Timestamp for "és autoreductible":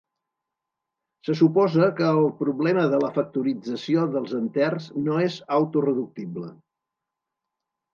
5.31-6.53